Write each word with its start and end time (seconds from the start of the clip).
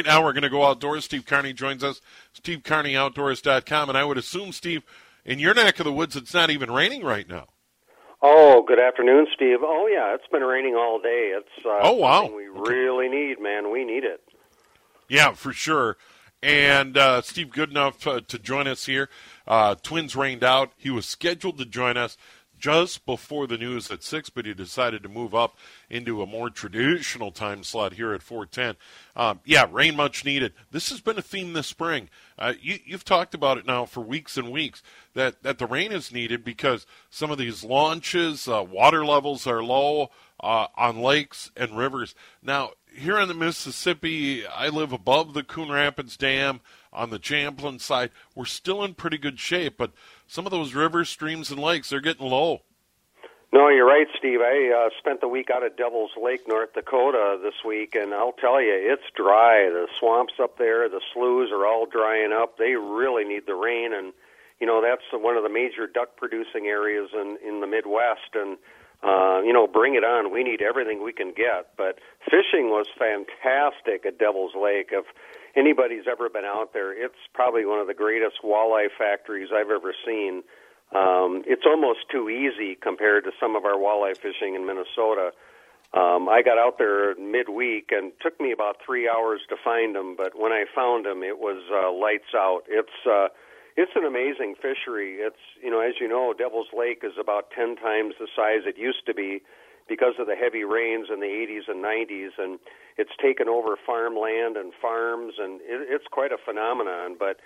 Right 0.00 0.06
now, 0.06 0.24
we're 0.24 0.32
going 0.32 0.44
to 0.44 0.48
go 0.48 0.64
outdoors. 0.64 1.04
Steve 1.04 1.26
Carney 1.26 1.52
joins 1.52 1.84
us. 1.84 2.00
Steve 2.32 2.62
Carney 2.62 2.96
Outdoors.com. 2.96 3.90
And 3.90 3.98
I 3.98 4.02
would 4.02 4.16
assume, 4.16 4.50
Steve, 4.52 4.82
in 5.26 5.38
your 5.38 5.52
neck 5.52 5.78
of 5.78 5.84
the 5.84 5.92
woods, 5.92 6.16
it's 6.16 6.32
not 6.32 6.48
even 6.48 6.70
raining 6.70 7.04
right 7.04 7.28
now. 7.28 7.48
Oh, 8.22 8.64
good 8.66 8.80
afternoon, 8.80 9.26
Steve. 9.34 9.58
Oh, 9.60 9.86
yeah, 9.92 10.14
it's 10.14 10.26
been 10.32 10.40
raining 10.40 10.74
all 10.74 11.02
day. 11.02 11.34
It's 11.36 11.66
uh, 11.66 11.80
oh 11.82 11.92
wow, 11.92 12.34
we 12.34 12.46
really 12.46 13.10
need, 13.10 13.42
man. 13.42 13.70
We 13.70 13.84
need 13.84 14.04
it. 14.04 14.22
Yeah, 15.06 15.32
for 15.34 15.52
sure. 15.52 15.98
And 16.42 16.96
uh, 16.96 17.20
Steve, 17.20 17.50
good 17.50 17.68
enough 17.68 18.06
uh, 18.06 18.22
to 18.26 18.38
join 18.38 18.66
us 18.66 18.86
here. 18.86 19.10
Uh, 19.46 19.74
Twins 19.74 20.16
rained 20.16 20.42
out. 20.42 20.72
He 20.78 20.88
was 20.88 21.04
scheduled 21.04 21.58
to 21.58 21.66
join 21.66 21.98
us 21.98 22.16
just 22.60 23.04
before 23.06 23.46
the 23.46 23.58
news 23.58 23.90
at 23.90 24.02
6, 24.02 24.30
but 24.30 24.46
he 24.46 24.54
decided 24.54 25.02
to 25.02 25.08
move 25.08 25.34
up 25.34 25.56
into 25.88 26.22
a 26.22 26.26
more 26.26 26.50
traditional 26.50 27.32
time 27.32 27.64
slot 27.64 27.94
here 27.94 28.12
at 28.12 28.22
410. 28.22 28.76
Um, 29.16 29.40
yeah, 29.44 29.66
rain 29.70 29.96
much 29.96 30.24
needed. 30.24 30.52
This 30.70 30.90
has 30.90 31.00
been 31.00 31.18
a 31.18 31.22
theme 31.22 31.54
this 31.54 31.66
spring. 31.66 32.08
Uh, 32.38 32.52
you, 32.60 32.78
have 32.90 33.04
talked 33.04 33.34
about 33.34 33.58
it 33.58 33.66
now 33.66 33.84
for 33.84 34.00
weeks 34.00 34.36
and 34.36 34.52
weeks 34.52 34.82
that, 35.14 35.42
that 35.42 35.58
the 35.58 35.66
rain 35.66 35.90
is 35.90 36.12
needed 36.12 36.44
because 36.44 36.86
some 37.08 37.30
of 37.30 37.38
these 37.38 37.64
launches, 37.64 38.46
uh, 38.46 38.62
water 38.62 39.04
levels 39.04 39.46
are 39.46 39.62
low 39.62 40.10
uh, 40.38 40.66
on 40.76 41.00
lakes 41.00 41.50
and 41.56 41.76
rivers. 41.76 42.14
Now, 42.42 42.70
here 42.94 43.18
in 43.18 43.28
the 43.28 43.34
Mississippi, 43.34 44.46
I 44.46 44.68
live 44.68 44.92
above 44.92 45.34
the 45.34 45.42
Coon 45.42 45.70
Rapids 45.70 46.16
Dam 46.16 46.60
on 46.92 47.10
the 47.10 47.18
Champlin 47.18 47.78
side. 47.78 48.10
We're 48.34 48.44
still 48.44 48.84
in 48.84 48.94
pretty 48.94 49.18
good 49.18 49.38
shape, 49.38 49.74
but 49.76 49.92
some 50.26 50.46
of 50.46 50.52
those 50.52 50.74
rivers, 50.74 51.08
streams, 51.08 51.50
and 51.50 51.60
lakes, 51.60 51.90
they're 51.90 52.00
getting 52.00 52.26
low. 52.26 52.62
No, 53.52 53.68
you're 53.68 53.86
right, 53.86 54.06
Steve. 54.16 54.40
I 54.40 54.70
uh, 54.70 54.90
spent 54.98 55.20
the 55.20 55.26
week 55.26 55.50
out 55.50 55.64
at 55.64 55.76
Devil's 55.76 56.12
Lake, 56.20 56.46
North 56.46 56.72
Dakota 56.72 57.36
this 57.42 57.64
week, 57.66 57.96
and 57.96 58.14
I'll 58.14 58.32
tell 58.32 58.62
you, 58.62 58.72
it's 58.72 59.02
dry. 59.16 59.68
The 59.68 59.88
swamps 59.98 60.34
up 60.40 60.56
there, 60.56 60.88
the 60.88 61.00
sloughs 61.12 61.50
are 61.50 61.66
all 61.66 61.86
drying 61.86 62.32
up. 62.32 62.58
They 62.58 62.76
really 62.76 63.24
need 63.24 63.46
the 63.46 63.56
rain, 63.56 63.92
and 63.92 64.12
you 64.60 64.68
know 64.68 64.80
that's 64.80 65.02
one 65.12 65.36
of 65.36 65.42
the 65.42 65.48
major 65.48 65.88
duck 65.88 66.16
producing 66.16 66.66
areas 66.66 67.10
in 67.12 67.38
in 67.44 67.60
the 67.60 67.66
Midwest. 67.66 68.34
And 68.34 68.56
uh, 69.02 69.40
you 69.40 69.52
know, 69.52 69.66
bring 69.66 69.94
it 69.94 70.04
on. 70.04 70.32
We 70.32 70.42
need 70.42 70.60
everything 70.60 71.02
we 71.02 71.12
can 71.12 71.32
get. 71.32 71.72
But 71.76 71.98
fishing 72.24 72.68
was 72.68 72.86
fantastic 72.98 74.04
at 74.04 74.18
Devil's 74.18 74.52
Lake. 74.54 74.90
If 74.92 75.06
anybody's 75.56 76.04
ever 76.10 76.28
been 76.28 76.44
out 76.44 76.72
there, 76.72 76.92
it's 76.92 77.18
probably 77.32 77.64
one 77.64 77.80
of 77.80 77.86
the 77.86 77.94
greatest 77.94 78.44
walleye 78.44 78.88
factories 78.96 79.48
I've 79.54 79.70
ever 79.70 79.94
seen. 80.06 80.42
Um, 80.94 81.44
it's 81.46 81.62
almost 81.64 82.00
too 82.10 82.28
easy 82.28 82.76
compared 82.80 83.24
to 83.24 83.30
some 83.40 83.56
of 83.56 83.64
our 83.64 83.78
walleye 83.78 84.16
fishing 84.16 84.54
in 84.54 84.66
Minnesota. 84.66 85.30
Um, 85.92 86.28
I 86.28 86.42
got 86.42 86.58
out 86.58 86.78
there 86.78 87.14
midweek 87.16 87.90
and 87.90 88.12
took 88.20 88.38
me 88.40 88.52
about 88.52 88.76
three 88.84 89.08
hours 89.08 89.40
to 89.48 89.56
find 89.62 89.94
them, 89.94 90.14
but 90.16 90.38
when 90.38 90.52
I 90.52 90.64
found 90.72 91.04
them, 91.04 91.22
it 91.22 91.38
was 91.38 91.62
uh, 91.72 91.90
lights 91.90 92.30
out. 92.34 92.62
It's 92.68 92.88
uh, 93.06 93.28
it's 93.76 93.92
an 93.94 94.04
amazing 94.04 94.54
fishery. 94.56 95.16
It's 95.20 95.42
you 95.62 95.70
know, 95.70 95.80
as 95.80 95.94
you 96.00 96.08
know, 96.08 96.34
Devil's 96.36 96.68
Lake 96.76 97.02
is 97.02 97.12
about 97.20 97.50
ten 97.50 97.76
times 97.76 98.14
the 98.18 98.28
size 98.34 98.66
it 98.66 98.78
used 98.78 99.06
to 99.06 99.14
be 99.14 99.42
because 99.90 100.14
of 100.20 100.28
the 100.28 100.36
heavy 100.36 100.62
rains 100.62 101.08
in 101.12 101.18
the 101.18 101.26
80s 101.26 101.66
and 101.66 101.84
90s, 101.84 102.30
and 102.38 102.60
it's 102.96 103.10
taken 103.20 103.48
over 103.48 103.76
farmland 103.84 104.56
and 104.56 104.72
farms, 104.80 105.34
and 105.36 105.60
it, 105.62 105.82
it's 105.90 106.06
quite 106.10 106.30
a 106.30 106.38
phenomenon. 106.38 107.16
But 107.18 107.40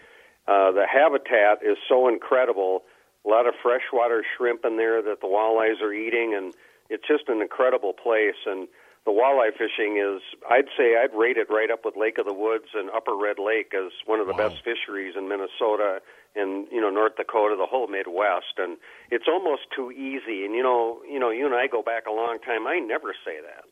uh, 0.47 0.71
the 0.71 0.85
habitat 0.87 1.65
is 1.65 1.79
so 1.89 2.07
incredible. 2.07 2.85
A 3.25 3.29
lot 3.29 3.47
of 3.47 3.55
freshwater 3.63 4.23
shrimp 4.37 4.61
in 4.67 4.77
there 4.77 5.01
that 5.01 5.23
the 5.23 5.27
walleyes 5.27 5.81
are 5.81 5.95
eating, 5.95 6.35
and 6.37 6.53
it's 6.91 7.09
just 7.09 7.29
an 7.29 7.41
incredible 7.41 7.95
place. 7.95 8.45
And 8.45 8.69
the 9.05 9.13
walleye 9.13 9.53
fishing 9.53 9.99
is, 9.99 10.23
I'd 10.51 10.69
say, 10.77 10.97
I'd 10.97 11.15
rate 11.15 11.37
it 11.37 11.49
right 11.51 11.71
up 11.71 11.85
with 11.85 11.95
Lake 11.97 12.19
of 12.19 12.25
the 12.25 12.33
Woods 12.33 12.73
and 12.75 12.89
Upper 12.91 13.17
Red 13.17 13.37
Lake 13.39 13.73
as 13.77 13.93
one 14.07 14.21
of 14.21 14.27
the 14.27 14.33
wow. 14.33 14.49
best 14.49 14.65
fisheries 14.65 15.15
in 15.17 15.29
Minnesota 15.29 16.01
and 16.37 16.67
you 16.73 16.81
know 16.81 16.91
North 16.91 17.17
Dakota, 17.17 17.55
the 17.57 17.67
whole 17.67 17.87
Midwest, 17.87 18.59
and 18.59 18.77
it's 19.11 19.27
almost 19.29 19.63
too 19.75 19.91
easy. 19.93 20.45
And 20.45 20.55
you 20.55 20.63
know, 20.63 21.01
you 21.09 21.19
know, 21.19 21.31
you 21.31 21.47
and 21.47 21.55
I 21.55 21.67
go 21.67 21.83
back 21.83 22.07
a 22.07 22.13
long 22.13 22.39
time. 22.45 22.67
I 22.67 22.79
never 22.79 23.15
say 23.25 23.37
that. 23.41 23.65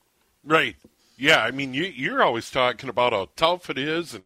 Right. 0.44 0.76
Yeah. 1.16 1.42
I 1.42 1.50
mean, 1.50 1.74
you 1.74 1.84
you're 1.84 2.22
always 2.22 2.50
talking 2.50 2.88
about 2.88 3.12
how 3.12 3.28
tough 3.36 3.70
it 3.70 3.78
is 3.78 4.14
and 4.14 4.24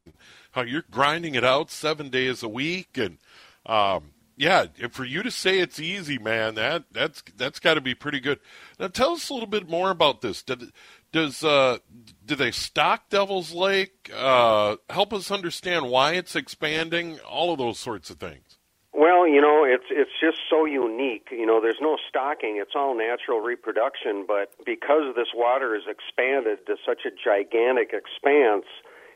how 0.52 0.62
you're 0.62 0.84
grinding 0.90 1.34
it 1.34 1.44
out 1.44 1.70
seven 1.70 2.10
days 2.10 2.42
a 2.42 2.48
week, 2.48 2.98
and 2.98 3.18
um, 3.64 4.12
yeah, 4.36 4.66
for 4.90 5.04
you 5.04 5.22
to 5.22 5.30
say 5.30 5.60
it's 5.60 5.80
easy, 5.80 6.18
man, 6.18 6.56
that 6.56 6.84
that's 6.92 7.22
that's 7.36 7.58
got 7.58 7.74
to 7.74 7.80
be 7.80 7.94
pretty 7.94 8.20
good. 8.20 8.38
Now, 8.78 8.88
tell 8.88 9.12
us 9.12 9.30
a 9.30 9.32
little 9.34 9.48
bit 9.48 9.68
more 9.68 9.90
about 9.90 10.20
this. 10.20 10.42
Did, 10.42 10.72
does 11.12 11.44
uh, 11.44 11.78
do 12.24 12.34
they 12.34 12.50
stock 12.50 13.08
Devil's 13.08 13.52
Lake? 13.52 14.10
Uh, 14.14 14.76
help 14.90 15.12
us 15.12 15.30
understand 15.30 15.88
why 15.88 16.12
it's 16.12 16.36
expanding. 16.36 17.18
All 17.20 17.52
of 17.52 17.58
those 17.58 17.78
sorts 17.78 18.10
of 18.10 18.18
things. 18.18 18.58
Well, 18.92 19.28
you 19.28 19.40
know, 19.40 19.64
it's 19.64 19.84
it's 19.90 20.10
just 20.20 20.38
so 20.48 20.64
unique. 20.64 21.28
You 21.30 21.44
know, 21.44 21.60
there's 21.60 21.80
no 21.82 21.98
stocking; 22.08 22.56
it's 22.56 22.72
all 22.74 22.96
natural 22.96 23.40
reproduction. 23.40 24.24
But 24.26 24.52
because 24.64 25.14
this 25.14 25.28
water 25.34 25.76
is 25.76 25.82
expanded 25.86 26.66
to 26.66 26.76
such 26.84 27.02
a 27.04 27.10
gigantic 27.10 27.92
expanse, 27.92 28.64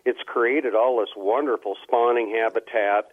it's 0.05 0.21
created 0.25 0.75
all 0.75 1.01
this 1.01 1.11
wonderful 1.17 1.77
spawning 1.83 2.35
habitat. 2.37 3.09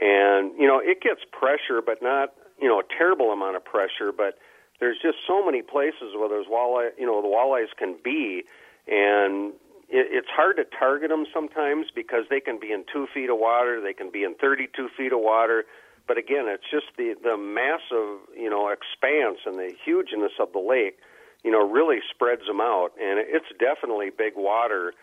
And 0.00 0.52
you 0.58 0.66
know, 0.66 0.80
it 0.82 1.00
gets 1.00 1.20
pressure, 1.30 1.80
but 1.84 2.02
not 2.02 2.34
you 2.60 2.68
know 2.68 2.80
a 2.80 2.84
terrible 2.96 3.30
amount 3.30 3.56
of 3.56 3.64
pressure. 3.64 4.10
But 4.10 4.38
there's 4.80 4.98
just 5.02 5.18
so 5.26 5.44
many 5.44 5.62
places 5.62 6.14
where 6.16 6.28
those 6.28 6.46
walleye, 6.46 6.90
you 6.98 7.06
know, 7.06 7.20
the 7.20 7.28
walleyes 7.28 7.74
can 7.76 7.96
be, 8.02 8.44
and 8.86 9.52
it, 9.88 10.06
it's 10.10 10.28
hard 10.30 10.56
to 10.56 10.64
target 10.78 11.10
them 11.10 11.26
sometimes 11.32 11.86
because 11.94 12.24
they 12.30 12.40
can 12.40 12.58
be 12.60 12.72
in 12.72 12.84
two 12.92 13.06
feet 13.12 13.30
of 13.30 13.38
water, 13.38 13.80
they 13.80 13.92
can 13.92 14.10
be 14.10 14.22
in 14.22 14.34
32 14.34 14.88
feet 14.96 15.12
of 15.12 15.20
water. 15.20 15.64
But 16.06 16.16
again, 16.16 16.46
it's 16.46 16.64
just 16.70 16.86
the 16.96 17.14
the 17.22 17.36
massive, 17.36 18.24
you 18.34 18.48
know, 18.48 18.68
expanse 18.68 19.40
and 19.44 19.58
the 19.58 19.72
hugeness 19.84 20.32
of 20.40 20.52
the 20.52 20.58
lake, 20.58 20.98
you 21.44 21.50
know, 21.50 21.68
really 21.68 21.98
spreads 22.10 22.46
them 22.46 22.60
out, 22.60 22.92
and 23.00 23.18
it's 23.18 23.50
definitely 23.60 24.08
big 24.10 24.32
water. 24.34 24.94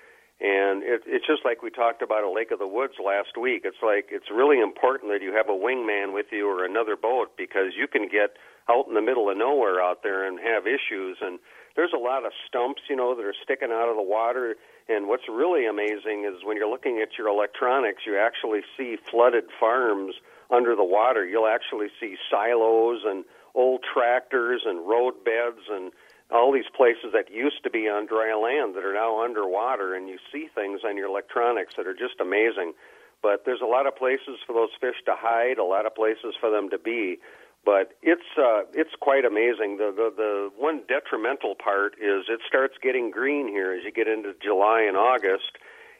And 0.41 0.84
it, 0.84 1.01
it's 1.07 1.25
just 1.25 1.46
like 1.46 1.63
we 1.63 1.69
talked 1.69 2.01
about 2.01 2.23
a 2.23 2.29
Lake 2.29 2.52
of 2.52 2.59
the 2.59 2.67
Woods 2.67 2.96
last 2.99 3.37
week. 3.40 3.61
It's 3.64 3.79
like 3.82 4.09
it's 4.11 4.29
really 4.29 4.59
important 4.59 5.11
that 5.11 5.22
you 5.22 5.32
have 5.34 5.47
a 5.47 5.55
wingman 5.55 6.14
with 6.14 6.28
you 6.32 6.49
or 6.49 6.66
another 6.66 6.97
boat 6.97 7.37
because 7.37 7.72
you 7.78 7.87
can 7.87 8.09
get 8.09 8.35
out 8.70 8.87
in 8.87 8.96
the 8.96 9.02
middle 9.02 9.29
of 9.29 9.37
nowhere 9.37 9.82
out 9.82 10.03
there 10.03 10.28
and 10.28 10.40
have 10.40 10.67
issues. 10.67 11.17
And 11.22 11.40
there's 11.76 11.93
a 11.96 11.99
lot 11.99 12.26
of 12.26 12.32
stumps, 12.47 12.82
you 12.90 12.96
know, 12.96 13.16
that 13.16 13.23
are 13.23 13.35
sticking 13.43 13.72
out 13.72 13.87
of 13.87 13.96
the 13.96 14.03
water. 14.03 14.55
And 14.90 15.08
what's 15.08 15.28
really 15.29 15.66
amazing 15.66 16.26
is 16.28 16.43
when 16.43 16.58
you're 16.58 16.70
looking 16.70 16.99
at 16.99 17.17
your 17.17 17.29
electronics, 17.29 18.03
you 18.05 18.17
actually 18.17 18.61
see 18.78 18.97
flooded 19.09 19.46
farms 19.58 20.16
under 20.52 20.76
the 20.76 20.84
water. 20.84 21.26
You'll 21.26 21.47
actually 21.47 21.87
see 21.99 22.17
silos 22.29 23.02
and 23.05 23.23
old 23.55 23.82
tractors 23.84 24.64
and 24.66 24.87
road 24.87 25.23
beds 25.23 25.64
and 25.72 25.91
all 26.31 26.51
these 26.51 26.69
places 26.75 27.13
that 27.13 27.31
used 27.31 27.63
to 27.63 27.69
be 27.69 27.87
on 27.87 28.07
dry 28.07 28.33
land 28.33 28.75
that 28.75 28.83
are 28.83 28.93
now 28.93 29.23
underwater. 29.23 29.93
And 29.93 30.09
you 30.09 30.17
see 30.31 30.47
things 30.53 30.81
on 30.85 30.97
your 30.97 31.07
electronics 31.07 31.73
that 31.77 31.87
are 31.87 31.93
just 31.93 32.19
amazing. 32.19 32.73
But 33.22 33.45
there's 33.45 33.61
a 33.61 33.69
lot 33.69 33.87
of 33.87 33.95
places 33.95 34.39
for 34.45 34.53
those 34.53 34.69
fish 34.79 34.97
to 35.05 35.13
hide, 35.16 35.57
a 35.57 35.63
lot 35.63 35.85
of 35.85 35.95
places 35.95 36.35
for 36.39 36.49
them 36.49 36.69
to 36.69 36.77
be 36.77 37.19
but 37.66 37.97
it's 38.03 38.29
uh, 38.37 38.61
it's 38.73 38.93
quite 39.01 39.25
amazing. 39.25 39.77
The, 39.77 39.91
the 39.91 40.13
the 40.16 40.49
one 40.55 40.83
detrimental 40.87 41.55
part 41.55 41.95
is 41.95 42.29
it 42.29 42.39
starts 42.47 42.75
getting 42.81 43.09
green 43.09 43.47
here 43.47 43.73
as 43.73 43.83
you 43.83 43.91
get 43.91 44.07
into 44.07 44.33
July 44.41 44.85
and 44.87 44.95
August, 44.95 45.57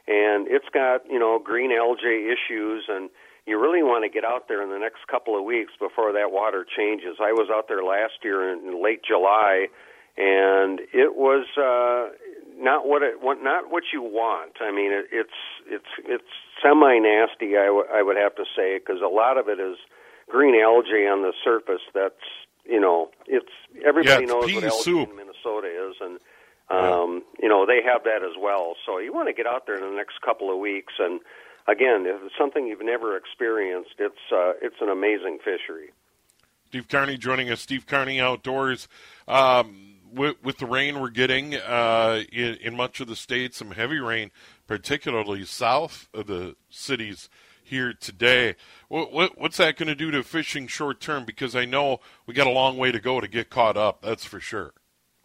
and 0.08 0.48
it's 0.48 0.70
got 0.72 1.02
you 1.10 1.18
know 1.18 1.40
green 1.44 1.72
algae 1.72 2.30
issues 2.30 2.86
and 2.88 3.10
you 3.48 3.60
really 3.62 3.84
want 3.84 4.04
to 4.04 4.10
get 4.10 4.26
out 4.26 4.48
there 4.48 4.64
in 4.64 4.70
the 4.70 4.80
next 4.80 5.06
couple 5.08 5.38
of 5.38 5.46
weeks 5.46 5.74
before 5.78 6.14
that 6.14 6.32
water 6.32 6.66
changes. 6.66 7.18
I 7.22 7.32
was 7.32 7.50
out 7.54 7.68
there 7.68 7.84
last 7.84 8.24
year 8.24 8.52
in 8.52 8.82
late 8.82 9.02
July, 9.06 9.68
and 10.18 10.80
it 10.94 11.16
was 11.16 11.46
uh, 11.58 12.14
not 12.58 12.88
what 12.88 13.02
it 13.04 13.22
what 13.22 13.44
not 13.44 13.70
what 13.72 13.84
you 13.94 14.02
want. 14.02 14.54
I 14.62 14.72
mean, 14.72 14.92
it, 14.92 15.06
it's 15.12 15.30
it's 15.68 15.86
it's 16.06 16.32
semi 16.64 17.00
nasty. 17.00 17.58
I, 17.58 17.66
w- 17.66 17.86
I 17.94 18.02
would 18.02 18.18
have 18.18 18.36
to 18.36 18.46
say 18.56 18.80
because 18.80 19.02
a 19.02 19.08
lot 19.14 19.38
of 19.38 19.50
it 19.50 19.60
is 19.60 19.78
green 20.30 20.56
algae 20.62 21.06
on 21.08 21.22
the 21.22 21.34
surface. 21.44 21.82
That's 21.94 22.14
you 22.66 22.80
know, 22.80 23.10
it's 23.28 23.52
everybody 23.86 24.10
Yeah, 24.10 24.20
it's 24.24 24.32
knows 24.32 24.54
what 24.56 24.64
algae 24.64 24.84
soup. 24.84 25.10
in 25.10 25.16
Minnesota 25.18 25.68
is, 25.68 25.96
and 26.02 26.20
um, 26.72 27.24
you 27.42 27.50
know 27.50 27.66
they 27.66 27.82
have 27.86 28.04
that 28.06 28.24
as 28.24 28.36
well. 28.40 28.76
So 28.86 28.98
you 29.00 29.14
want 29.14 29.28
to 29.28 29.34
get 29.34 29.46
out 29.46 29.68
there 29.68 29.76
in 29.78 29.84
the 29.90 29.96
next 29.96 30.22
couple 30.22 30.52
of 30.52 30.58
weeks, 30.60 30.94
and 30.98 31.20
again, 31.68 32.06
if 32.08 32.24
it's 32.24 32.36
something 32.38 32.66
you've 32.68 32.84
never 32.84 33.16
experienced, 33.18 33.96
it's 34.00 34.32
uh, 34.32 34.54
it's 34.62 34.78
an 34.82 34.90
amazing 34.90 35.38
fishery. 35.44 35.92
Steve 36.68 36.88
Carney 36.88 37.18
joining 37.18 37.52
us. 37.52 37.62
Steve 37.62 37.86
Carney 37.86 38.20
Outdoors. 38.20 38.88
Um, 39.28 39.95
with, 40.16 40.36
with 40.44 40.58
the 40.58 40.66
rain 40.66 41.00
we're 41.00 41.10
getting 41.10 41.56
uh, 41.56 42.24
in, 42.32 42.56
in 42.56 42.76
much 42.76 43.00
of 43.00 43.08
the 43.08 43.16
state, 43.16 43.54
some 43.54 43.72
heavy 43.72 44.00
rain, 44.00 44.32
particularly 44.68 45.46
south 45.46 46.08
of 46.14 46.28
the 46.28 46.56
cities 46.70 47.30
here 47.64 47.94
today. 47.94 48.56
What, 48.88 49.12
what, 49.12 49.38
what's 49.38 49.58
that 49.58 49.78
going 49.78 49.88
to 49.88 49.96
do 49.96 50.12
to 50.12 50.24
fishing 50.24 50.68
short 50.68 51.02
term? 51.02 51.26
Because 51.26 51.56
I 51.56 51.66
know 51.66 52.00
we 52.26 52.34
got 52.34 52.48
a 52.48 52.52
long 52.52 52.78
way 52.78 52.92
to 52.92 53.00
go 53.00 53.20
to 53.20 53.28
get 53.28 53.50
caught 53.50 53.78
up. 53.78 54.02
That's 54.02 54.24
for 54.24 54.40
sure. 54.40 54.74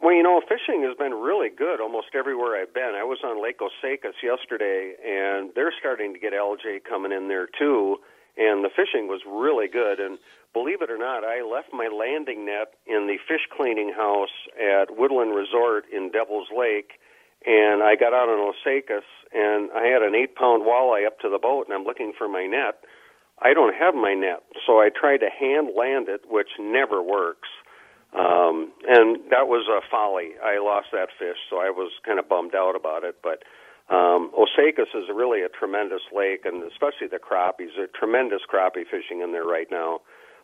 Well, 0.03 0.15
you 0.15 0.23
know, 0.23 0.41
fishing 0.49 0.83
has 0.89 0.97
been 0.97 1.13
really 1.13 1.51
good 1.51 1.81
almost 1.81 2.09
everywhere 2.15 2.61
I've 2.61 2.73
been. 2.73 2.95
I 2.97 3.05
was 3.05 3.19
on 3.23 3.43
Lake 3.43 3.59
Osakis 3.61 4.17
yesterday, 4.23 4.95
and 5.07 5.51
they're 5.55 5.75
starting 5.79 6.15
to 6.15 6.19
get 6.19 6.33
algae 6.33 6.81
coming 6.89 7.13
in 7.13 7.29
there 7.29 7.47
too, 7.59 7.99
and 8.37 8.65
the 8.65 8.71
fishing 8.71 9.09
was 9.09 9.21
really 9.27 9.69
good. 9.69 10.01
And 10.01 10.19
believe 10.53 10.83
it 10.83 10.91
or 10.91 10.99
not, 10.99 11.25
I 11.25 11.43
left 11.43 11.73
my 11.73 11.89
landing 11.89 12.47
net 12.47 12.75
in 12.87 13.07
the 13.07 13.19
fish 13.29 13.47
cleaning 13.57 13.93
house 13.97 14.35
at 14.59 14.97
Woodland 14.97 15.35
Resort 15.35 15.85
in 15.93 16.11
Devil's 16.11 16.49
Lake, 16.57 17.01
and 17.47 17.83
I 17.83 17.97
got 17.97 18.13
out 18.13 18.29
on 18.29 18.53
Osakis, 18.53 19.07
and 19.33 19.71
I 19.73 19.87
had 19.87 20.03
an 20.03 20.15
eight-pound 20.15 20.63
walleye 20.63 21.07
up 21.07 21.19
to 21.21 21.31
the 21.31 21.39
boat, 21.39 21.67
and 21.67 21.75
I'm 21.75 21.85
looking 21.85 22.13
for 22.17 22.29
my 22.29 22.47
net. 22.47 22.85
I 23.41 23.55
don't 23.55 23.75
have 23.75 23.95
my 23.95 24.13
net, 24.13 24.43
so 24.67 24.81
I 24.81 24.91
tried 24.91 25.19
to 25.19 25.31
hand 25.31 25.71
land 25.77 26.09
it, 26.09 26.23
which 26.29 26.51
never 26.61 27.03
works. 27.03 27.49
Um, 28.13 28.73
and 28.87 29.23
that 29.31 29.47
was 29.47 29.69
a 29.71 29.81
folly. 29.89 30.35
I 30.43 30.59
lost 30.59 30.89
that 30.93 31.09
fish, 31.19 31.39
so 31.49 31.57
I 31.57 31.71
was 31.71 31.93
kind 32.05 32.19
of 32.19 32.29
bummed 32.29 32.55
out 32.55 32.75
about 32.75 33.05
it. 33.05 33.17
But 33.23 33.45
um, 33.91 34.31
Osakis 34.39 34.95
is 34.95 35.11
really 35.13 35.43
a 35.43 35.49
tremendous 35.49 36.03
lake, 36.15 36.45
and 36.45 36.63
especially 36.63 37.09
the 37.11 37.19
crappies. 37.19 37.75
There 37.75 37.85
are 37.85 37.99
tremendous 37.99 38.43
crappie 38.47 38.87
fishing 38.87 39.21
in 39.21 39.33
there 39.33 39.45
right 39.45 39.67
now. 39.71 40.01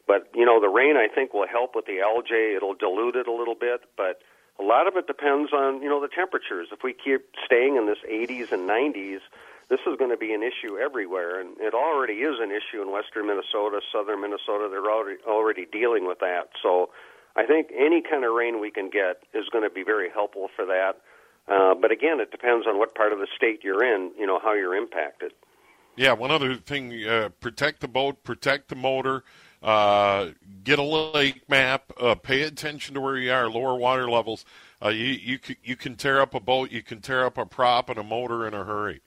But 0.07 0.29
you 0.35 0.45
know, 0.45 0.61
the 0.61 0.69
rain 0.69 0.97
I 0.97 1.09
think 1.13 1.33
will 1.33 1.47
help 1.47 1.75
with 1.75 1.87
the 1.87 2.01
algae. 2.01 2.55
It'll 2.57 2.75
dilute 2.75 3.17
it 3.17 3.27
a 3.27 3.33
little 3.33 3.55
bit, 3.55 3.83
but 3.97 4.23
a 4.59 4.63
lot 4.63 4.87
of 4.87 4.97
it 4.97 5.07
depends 5.07 5.53
on 5.53 5.83
you 5.83 5.89
know 5.89 6.01
the 6.01 6.09
temperatures. 6.09 6.69
If 6.73 6.83
we 6.83 6.93
keep 6.93 7.27
staying 7.45 7.77
in 7.77 7.87
this 7.87 7.99
80s 8.09 8.51
and 8.53 8.69
90s, 8.69 9.21
this 9.69 9.81
is 9.87 9.97
going 9.99 10.11
to 10.11 10.17
be 10.17 10.33
an 10.33 10.43
issue 10.43 10.79
everywhere, 10.79 11.41
and 11.41 11.59
it 11.59 11.75
already 11.75 12.23
is 12.23 12.39
an 12.41 12.51
issue 12.51 12.83
in 12.83 12.91
western 12.91 13.27
Minnesota, 13.27 13.81
southern 13.93 14.23
Minnesota. 14.23 14.69
They're 14.71 14.91
already 14.91 15.19
already 15.27 15.67
dealing 15.71 16.07
with 16.07 16.19
that. 16.21 16.51
So 16.63 16.91
I 17.37 17.47
think 17.47 17.69
any 17.77 18.03
kind 18.03 18.25
of 18.25 18.33
rain 18.33 18.61
we 18.61 18.71
can 18.71 18.91
get 18.91 19.23
is 19.35 19.49
going 19.51 19.65
to 19.65 19.71
be 19.71 19.83
very 19.83 20.09
helpful 20.11 20.49
for 20.55 20.65
that. 20.67 20.99
Uh, 21.49 21.75
but 21.75 21.93
again, 21.93 22.19
it 22.21 22.31
depends 22.31 22.67
on 22.67 22.79
what 22.79 22.95
part 22.95 23.13
of 23.13 23.19
the 23.19 23.29
state 23.37 23.63
you're 23.63 23.85
in. 23.85 24.11
You 24.19 24.27
know 24.27 24.39
how 24.43 24.53
you're 24.53 24.75
impacted. 24.75 25.33
Yeah, 25.97 26.13
one 26.13 26.31
other 26.31 26.57
thing: 26.57 27.05
uh, 27.05 27.31
protect 27.41 27.81
the 27.81 27.89
boat, 27.89 28.23
protect 28.25 28.69
the 28.69 28.75
motor, 28.75 29.25
uh, 29.63 30.29
get 30.65 30.79
a 30.79 30.83
lake 30.83 31.49
map, 31.49 31.93
uh, 32.01 32.15
pay 32.15 32.43
attention 32.43 32.95
to 32.95 33.01
where 33.01 33.17
you 33.17 33.33
are, 33.33 33.49
lower 33.49 33.77
water 33.77 34.11
levels. 34.11 34.45
Uh, 34.85 34.89
you 34.89 35.07
you 35.07 35.39
can, 35.39 35.57
you 35.63 35.77
can 35.77 35.95
tear 35.95 36.21
up 36.21 36.35
a 36.35 36.41
boat, 36.41 36.71
you 36.71 36.83
can 36.83 37.01
tear 37.01 37.25
up 37.25 37.39
a 37.39 37.47
prop 37.47 37.89
and 37.89 37.99
a 37.99 38.03
motor 38.03 38.47
in 38.47 38.53
a 38.53 38.65
hurry. 38.65 39.01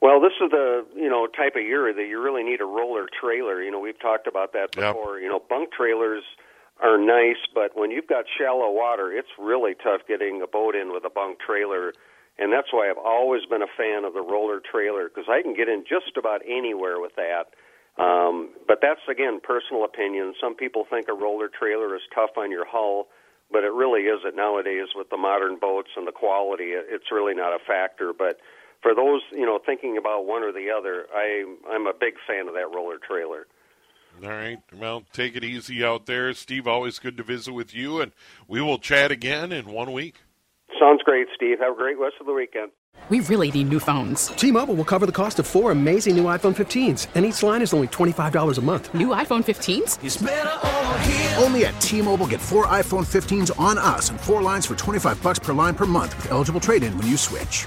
Well, 0.00 0.20
this 0.20 0.32
is 0.42 0.50
the 0.50 0.84
you 0.96 1.08
know 1.08 1.28
type 1.28 1.54
of 1.54 1.62
year 1.62 1.92
that 1.94 2.06
you 2.08 2.20
really 2.20 2.42
need 2.42 2.60
a 2.60 2.64
roller 2.64 3.06
trailer. 3.20 3.62
You 3.62 3.70
know, 3.70 3.78
we've 3.78 3.98
talked 4.00 4.26
about 4.26 4.52
that 4.52 4.74
Yep. 4.76 4.94
before. 4.94 5.20
You 5.20 5.28
know, 5.28 5.40
bunk 5.48 5.70
trailers 5.72 6.24
are 6.82 6.98
nice, 6.98 7.38
but 7.54 7.76
when 7.78 7.90
you've 7.90 8.08
got 8.08 8.24
shallow 8.38 8.70
water, 8.70 9.12
it's 9.12 9.30
really 9.38 9.74
tough 9.74 10.02
getting 10.08 10.42
a 10.42 10.46
boat 10.46 10.74
in 10.74 10.92
with 10.92 11.04
a 11.04 11.10
bunk 11.10 11.38
trailer. 11.38 11.92
And 12.38 12.52
that's 12.52 12.72
why 12.72 12.90
I've 12.90 12.98
always 12.98 13.42
been 13.46 13.62
a 13.62 13.70
fan 13.76 14.04
of 14.04 14.14
the 14.14 14.22
roller 14.22 14.60
trailer 14.60 15.08
because 15.08 15.28
I 15.28 15.42
can 15.42 15.54
get 15.54 15.68
in 15.68 15.84
just 15.88 16.16
about 16.18 16.42
anywhere 16.44 16.98
with 17.00 17.12
that. 17.16 17.54
Um, 18.02 18.50
but 18.66 18.78
that's 18.80 19.04
again 19.08 19.38
personal 19.42 19.84
opinion. 19.84 20.34
Some 20.40 20.56
people 20.56 20.86
think 20.88 21.06
a 21.08 21.14
roller 21.14 21.48
trailer 21.48 21.94
is 21.94 22.02
tough 22.14 22.30
on 22.38 22.50
your 22.50 22.64
hull, 22.66 23.08
but 23.52 23.64
it 23.64 23.72
really 23.72 24.08
isn't 24.08 24.34
nowadays 24.34 24.88
with 24.94 25.10
the 25.10 25.18
modern 25.18 25.58
boats 25.60 25.90
and 25.96 26.06
the 26.06 26.12
quality. 26.12 26.72
It's 26.72 27.12
really 27.12 27.34
not 27.34 27.52
a 27.52 27.58
factor. 27.64 28.12
But 28.16 28.40
for 28.82 28.94
those 28.94 29.20
you 29.30 29.44
know 29.44 29.60
thinking 29.64 29.98
about 29.98 30.24
one 30.24 30.42
or 30.42 30.52
the 30.52 30.70
other, 30.70 31.06
I 31.14 31.44
I'm 31.70 31.86
a 31.86 31.92
big 31.92 32.14
fan 32.26 32.48
of 32.48 32.54
that 32.54 32.72
roller 32.74 32.96
trailer. 32.96 33.46
All 34.22 34.30
right. 34.30 34.58
Well, 34.78 35.02
take 35.12 35.34
it 35.36 35.42
easy 35.42 35.84
out 35.84 36.06
there, 36.06 36.32
Steve. 36.32 36.68
Always 36.68 36.98
good 36.98 37.16
to 37.16 37.22
visit 37.22 37.52
with 37.52 37.74
you, 37.74 38.00
and 38.00 38.12
we 38.46 38.60
will 38.60 38.78
chat 38.78 39.10
again 39.10 39.50
in 39.50 39.66
one 39.66 39.92
week. 39.92 40.16
Sounds 40.78 41.02
great, 41.02 41.26
Steve. 41.34 41.58
Have 41.58 41.72
a 41.72 41.76
great 41.76 41.98
rest 41.98 42.16
of 42.20 42.26
the 42.26 42.32
weekend. 42.32 42.70
We 43.08 43.20
really 43.20 43.50
need 43.50 43.68
new 43.68 43.80
phones. 43.80 44.28
T-Mobile 44.28 44.74
will 44.74 44.84
cover 44.84 45.06
the 45.06 45.12
cost 45.12 45.38
of 45.38 45.46
four 45.46 45.72
amazing 45.72 46.14
new 46.16 46.24
iPhone 46.24 46.54
15s, 46.54 47.08
and 47.14 47.24
each 47.24 47.42
line 47.42 47.62
is 47.62 47.74
only 47.74 47.88
$25 47.88 48.58
a 48.58 48.60
month. 48.60 48.94
New 48.94 49.08
iPhone 49.08 49.42
15s? 49.42 49.98
Only 51.42 51.64
at 51.64 51.80
T-Mobile, 51.80 52.28
get 52.28 52.40
four 52.40 52.66
iPhone 52.66 53.04
15s 53.04 53.58
on 53.58 53.76
us 53.76 54.10
and 54.10 54.20
four 54.20 54.40
lines 54.40 54.66
for 54.66 54.76
25 54.76 55.20
bucks 55.20 55.40
per 55.40 55.52
line 55.52 55.74
per 55.74 55.86
month 55.86 56.14
with 56.16 56.30
eligible 56.30 56.60
trade-in 56.60 56.96
when 56.96 57.08
you 57.08 57.16
switch. 57.16 57.66